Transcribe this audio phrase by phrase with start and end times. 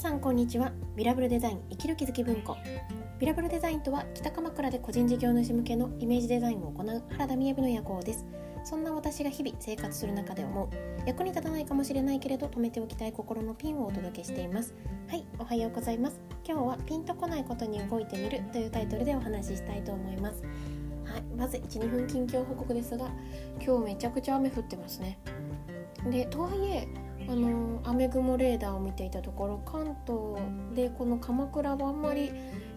[0.00, 0.72] さんこんにちは。
[0.96, 2.56] ビラブルデザイン生きる気づき文庫。
[3.18, 8.24] ビラブルデザインとは北鎌倉で個人事業主向けのイメージデザインを行う原田美部の夜行です。
[8.64, 10.68] そんな私が日々生活する中で思う。
[11.06, 14.74] 役に立たないかもしれないけれど止めておきたい心のピンをお届けしています。
[15.06, 16.18] はいおはようございます。
[16.48, 20.42] 今日はピンとこないことに動いてみるというタイトルでお話ししたいと思います。
[21.04, 23.10] はい、まず12分近況報告ですが
[23.62, 25.18] 今日めちゃくちゃ雨降ってますね。
[26.08, 26.88] でとはいえ
[27.30, 30.42] あの雨雲レーダーを見ていたところ関東
[30.74, 32.32] でこの鎌倉はあんまり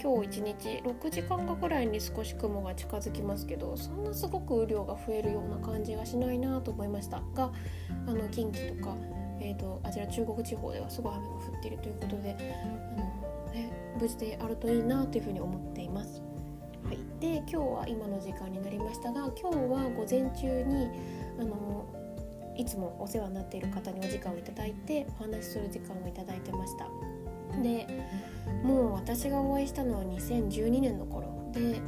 [0.00, 7.50] 今日一日6時間後ぐらいに少し雲が近づきますけどそんなすごく雨量が増えるような感じがしないなと思いましたが
[8.06, 8.96] あの近畿とか、
[9.40, 12.36] えーと、あちら中国地方ではすごい雨が降っているということで
[12.96, 16.22] あの、ね、無事であるといいなというふうに思っています。
[16.84, 20.88] はい、で今日は今の時間になりましたが今日は午前中に
[21.40, 21.84] あの
[22.56, 26.88] いつもお世話になっている方にお時間をいただいてお話しする時間をいただいてました。
[27.62, 27.86] で
[28.62, 31.26] もう私がお会いしたのは2012年の頃。
[31.52, 31.80] で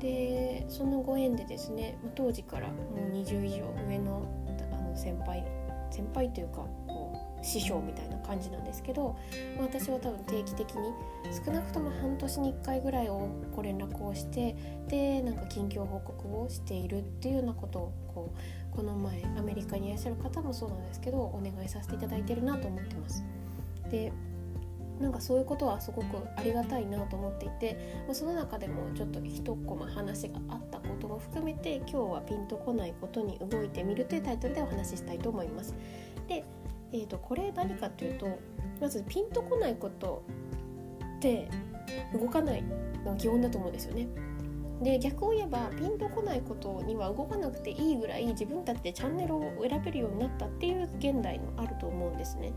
[0.00, 2.74] でそのご縁でですね当時からも
[3.12, 4.22] う20以上上の
[4.72, 5.44] あの先輩
[5.90, 6.64] 先輩というか
[7.42, 9.16] 師匠みたいな感じなんですけど
[9.58, 10.92] 私は多分定期的に
[11.44, 14.56] 少なくとも半年に1回ぐらいをご連絡をして
[14.88, 18.34] でなんか近況報告をしているっていうようなことをこ
[18.72, 23.24] うこの前アメリカにいらっしゃる方もそうなんですけどお願いさせていただいてるなと思ってます。
[23.90, 24.12] で
[25.00, 35.74] なんかそういうことはすごくありがたいなと思っていて、まあ、その中でもちょっと一コマ話があったことも含めて今日はピンとこないことに動いてみるというタイトルでお話ししたいと思います。
[36.28, 36.44] で、
[36.92, 38.38] えー、とこれ何かというと
[38.80, 40.22] まずピンとこないこと
[41.18, 41.48] って
[42.12, 42.62] 動かない
[43.04, 44.08] のが基本だと思うんですよね。
[44.82, 52.52] で逆を言えばピンとこないことには動かなくていいぐらい自分たちでチャンネルを選べるようになったっていう現代のあると思うんですね。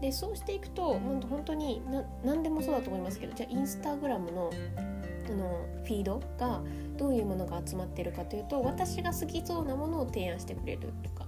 [0.00, 1.80] でそうしていくと本当に
[2.24, 4.50] 何でもそうだと思いますけどじゃあインスタグラムの
[5.30, 6.60] あのフィードが
[6.96, 11.21] どういうものが集まってるかというと私が好きそうなものを提案してくれるとか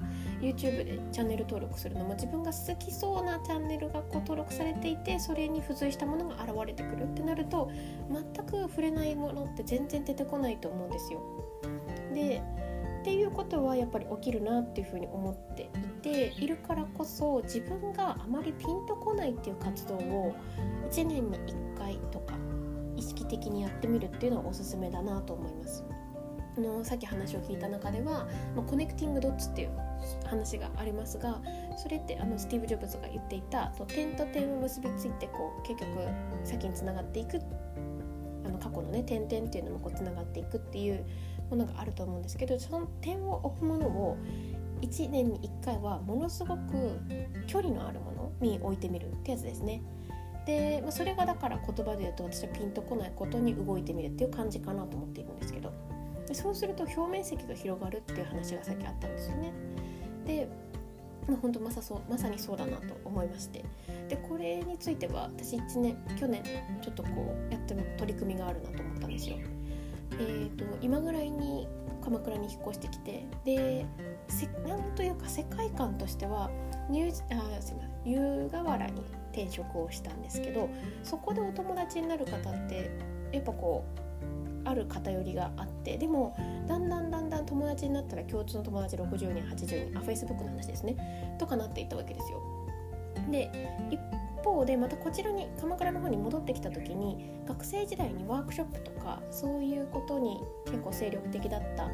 [0.44, 7.70] YouTube でチャンネル登録するのも自分が好きそうなチャンネルがこう登録されていてそれに付随したものが現れてくるってなると
[8.10, 11.22] 全く触れないものって全然出てこないと思うんですよ。
[12.12, 12.42] で
[13.00, 15.66] っていうことはやっぱり起きるなっていうふうに思ってい
[16.00, 20.34] ているからこそ自分があまりピンとこないっていう活動を
[20.90, 22.34] 1年に1回とか
[22.96, 25.84] 意識的にやってみるっていうのはおすすめだなと思います。
[26.60, 29.70] のさっき話を聞いた中では、まあ、コネクティングドッツっていう
[30.24, 31.40] 話がありますが
[31.76, 36.08] それってあのスティーブ・ジョブズが言っていた点と点を結びついてこう結局
[36.44, 37.40] 先につながっていく
[38.44, 41.04] あの過去のね点々っていうのもつながっていくっていう
[41.50, 44.16] ものがあると思うんですけどその点を置くものを
[44.80, 46.60] 1年に1回はものすごく
[47.46, 49.82] 距離のあるものに置いてみるってやつですね。
[50.46, 55.72] で、まあ、それがだから言葉で言うと私はピンとこないことに動いてみるっていう感じかなと思っているんですけど
[56.32, 59.52] そうすると表面積が広がるっていう話がさっきあったんですよね。
[60.24, 60.48] で
[61.26, 63.64] まあ、本当まさそうまさにそうだなと思いまして
[64.08, 66.42] でこれについては私1年去年
[66.82, 69.36] ちょっとこうやっても取り組みがあるなと思ったんですよ。
[70.20, 71.66] えーと、今ぐらいに
[72.04, 73.86] 鎌倉に引っ越してきてで
[74.66, 76.50] なんというか世界観としては
[76.88, 77.12] ニュあ
[77.62, 79.02] すみません湯河原に
[79.32, 80.68] 転職をしたんですけど
[81.02, 82.90] そこでお友達になる方って
[83.32, 84.03] やっぱこう
[84.64, 86.36] ある偏りがあってでも
[86.66, 92.42] だんだんだんだん友達になったら共通の友達60人80人あフェイスブックの話ですねとかなっていったわけですよ。
[93.30, 93.50] で
[93.90, 93.98] 一
[94.44, 101.88] 方でまたこちらに鎌倉の方に戻ってきた時に学生時代にワークショップとかそういうことに結構精力的だった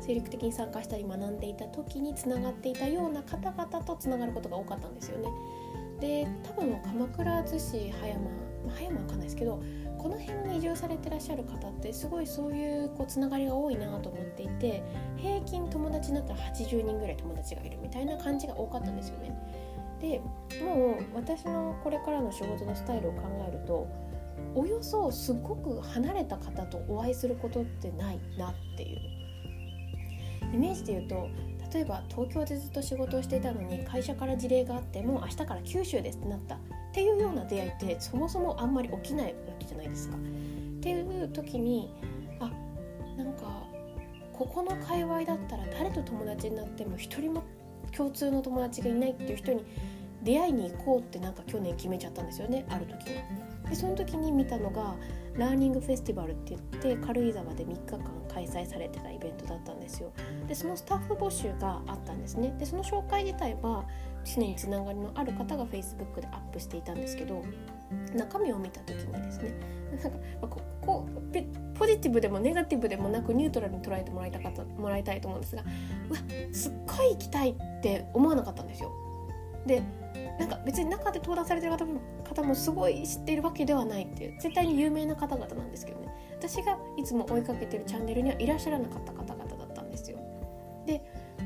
[0.00, 5.28] 精力的に参加したり学んでいた時につながっていたような方々とつながることが多かったんですよね。
[6.00, 8.30] で多分鎌倉逗子葉山、
[8.74, 9.62] 葉山わかんないですけど
[10.02, 14.82] この辺に移住されてらっしゃる方ってすごいそういうこうつながりが多いなと思っていて
[15.16, 19.32] 平均友達になったら80人ぐらい友達がいるみたいな感じが多かったんですよね。
[20.00, 20.20] で
[20.64, 23.86] もう私のこれからの仕事のスタイルを考えると
[24.56, 28.98] およそすごく離れた方とお会いすることってないなっていう
[30.52, 31.28] イメージで言うと
[31.72, 36.58] 例えば東京でずっと仕事をしていたのに会社から事例があってもう明日から九州ですってなったっ
[36.92, 40.16] ていうような出会いってそもそもあんまり起きないわけじゃないですか。
[40.16, 40.18] っ
[40.82, 41.90] ていう時に
[42.40, 42.50] あ
[43.16, 43.62] なんか
[44.32, 47.44] ここの界隈だったら誰と友達になっても一人も
[47.96, 49.64] 共通の友達がいないっていう人に
[50.22, 53.51] 出会いに行こうってなんか去年決めちゃったんですよねある時に。
[53.72, 54.94] でその時に見たのが
[55.34, 60.12] ラーニングフェスティバルって言って軽井沢で3日間開催されてたイベントだったんですよ
[60.46, 63.86] でそのスタッフ募集があったんですねでその紹介自体は
[64.24, 67.42] 常につながりのある方が Facebook でアップしていたんですけど
[68.14, 69.54] 中身を見た時にですね
[69.90, 70.10] なんか
[70.42, 71.08] ここ
[71.74, 75.62] ポジティブでもネガティブでもなくニュートラルに捉えてもらいたかったもらいたいと思うんですが
[76.10, 76.18] うわ
[76.52, 78.92] すっごい行きたいって思わなかったんですよ。
[79.66, 79.82] で
[80.38, 90.18] なんか別に中で登壇されてる方も方もすごい知っているわけではないっていう絶対に有名な方々なんですけどね私がいつも追いかけてるチャンネルにはいらっしゃらなかった方々だったんですよ。
[90.86, 91.00] で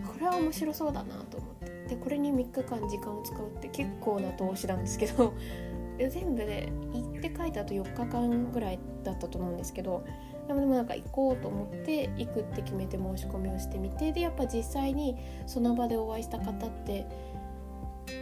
[0.07, 5.35] これは面白そうだなと思ってでこれに3日間時間を使うって結構な投資なんですけど
[5.99, 10.05] 全部で行って書いたあと4日間ぐらいだったと思うんですけど
[10.47, 15.17] でもなんか行こうと思って行くって決めて申し込みをしてみてでやっぱ実際に
[15.47, 17.07] その場でお会いした方って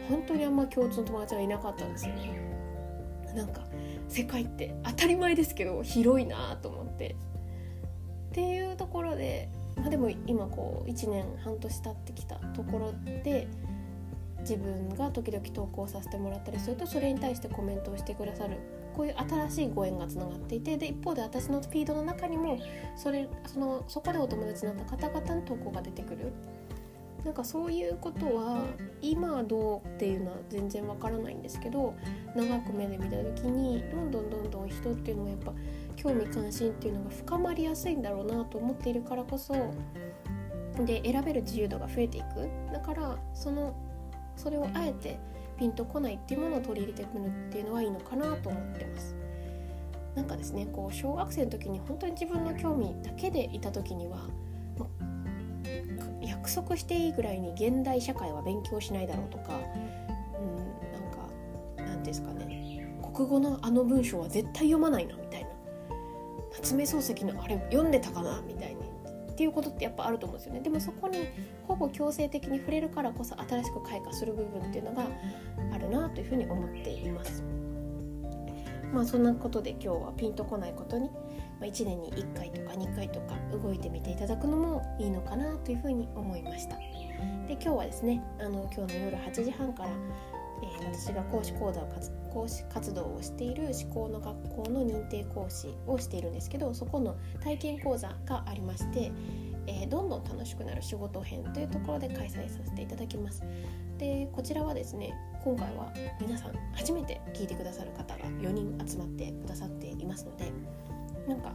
[0.08, 2.40] 本当にあんま共通の友達がいなかったんですよね。
[3.34, 3.62] なんか
[4.08, 7.16] 世界って当たり前ですけど広いなと思って
[8.30, 12.92] っていうところでまあ、でも今こう1年半年経ってきたところ
[13.22, 13.48] で
[14.40, 18.58] 自分が時々投稿させてもらったりするとそれに対してコメントをしてくださる
[18.94, 22.58] こういう新しいご縁がつながっていてで一方で私のフィードの中にも
[22.96, 26.32] それそのそこでお友達になった方々の投稿が出てくる
[27.24, 28.62] なんかそういうことは
[29.00, 31.94] 今はどうっていうのは全然わからないんですけど
[32.36, 35.52] 長く目で見た時にどんどんどんどん人っていうのもやっぱ
[35.96, 39.54] 興味関心っていうのが深まりやすいんだろうなと思っているからこそ
[40.84, 43.74] で選べる自由度が増えていくだからその
[44.36, 45.18] それをあえて
[45.56, 49.14] ピンとこないっていうものを取り入れてくるっていうのはいいのかなと思ってます。
[50.16, 54.18] なんかですねこう小学生の時に本当に自分の興味だけでいた時には
[56.44, 59.58] 約束していいぐらいに現代社会は勉強しないだろうとか、
[60.38, 61.26] うん、なんか
[61.78, 62.86] 何ですかね。
[63.14, 65.48] 国語のあの文章は絶対読まないなみたいな。
[66.52, 68.82] 夏目漱石のあれ読んでたかなみたいに
[69.30, 70.60] っていうことってやっぱあると思うんですよね。
[70.60, 71.28] でもそこに
[71.66, 75.06] ほぼ強制的に触れるからこそ新しく開花する部分っていうのが
[75.72, 77.42] あるなというふうに思っています。
[78.92, 81.10] まあそんなことで今日はピンとこないことに、
[81.60, 86.76] ま1年に1回とか2回とか動いてみていただくのもいいのかなというふうに思いました。
[86.76, 89.90] で今日はですねあの今日の夜8時半から、
[90.62, 91.88] えー、私が講師講座を
[92.32, 99.12] 講師活動をしている思考の学校の認定講師をしているんですけどそこの体験講座がありまして、
[99.66, 103.42] えー、どんどん楽しくなる仕事編というところで開催させていただきます。
[103.98, 105.14] でこちらはですね
[105.44, 110.50] 今回は皆さん初めて聞いてくださる方が4人集まってくださっていますので
[111.28, 111.52] なんか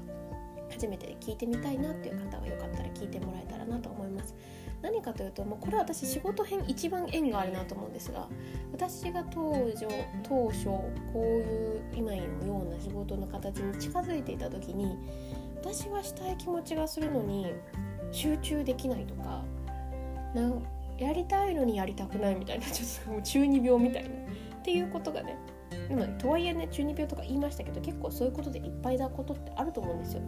[0.71, 4.35] 初めて聞いてみたいなっていう方はよかったら聞いてもらえたらなと思います。
[4.81, 8.27] 何かというともうこれは私仕事編一番縁があるなと思うんですが
[8.71, 9.85] 私が当初
[10.23, 12.17] 当初こういう今の
[12.47, 14.97] ような仕事の形に近づいていた時に
[15.61, 17.53] 私はしたい気持ちがするのに
[18.11, 19.43] 集中できないとか
[20.33, 20.49] な
[20.97, 25.37] やりたいのにやりたくないみたいなちょっともう中二病みたいなっていうことがね
[25.89, 30.21] でもとはいえね中二病とか言いましたけど結構そういうことでいっぱいだことってあると思うんですよ。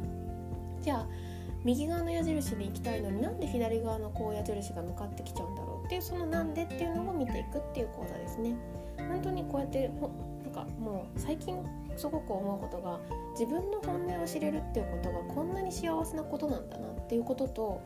[0.82, 1.08] じゃあ
[1.64, 8.56] 右側の矢印に行きたいのになんで左側のこう矢印が向かってきちゃうんだろうっていうそのなんでっていうのを見ていくっていう講座ですね。
[8.98, 9.88] 本当にこうやって
[10.44, 11.56] なんかもう最近
[12.02, 13.00] すごく思うことが
[13.34, 17.82] 自分の本音を知れるっていうことがこんなに幸せなことなんだなっていうことと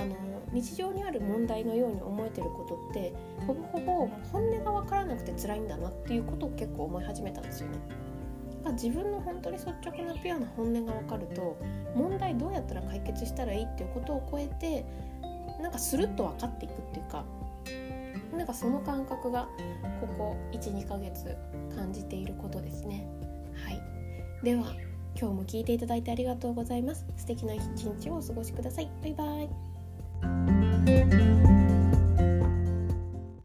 [0.00, 0.14] あの
[0.52, 3.12] 日常にある問題のように思えてることって
[3.48, 7.78] ほぼほぼ本音が分からなくて辛いんだなっていうことを結構思い始めたんですよね。
[8.72, 11.56] 自分の本当に率直なピュアな本音が分かると
[11.94, 14.84] 問題どうやったら解決したらいいっていうことを超えて
[15.60, 17.24] なんかスルッと分かっていくっていうか
[18.36, 19.48] なんかその感覚が
[20.00, 21.36] ここ12ヶ月
[21.74, 23.08] 感じていることですね。
[23.64, 23.80] はい、
[24.44, 24.74] では
[25.20, 27.04] 今日も聞いていただいてありがとうございます。
[27.16, 28.90] 素敵な一日をお過ごしください。
[29.02, 29.24] バイバ
[31.24, 31.27] イ。